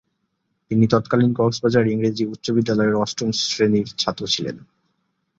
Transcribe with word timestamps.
তিনি 0.71 0.85
তৎকালীন 0.87 1.31
কক্সবাজার 1.33 1.85
ইংরেজি 1.87 2.23
উচ্চ 2.25 2.45
বিদ্যালয়ের 2.55 2.57
বিদ্যালয়ের 2.91 2.95
অষ্টম 2.95 3.29
শ্রেণির 3.41 3.87
ছাত্র 3.97 4.23
ছিলেন। 4.27 4.55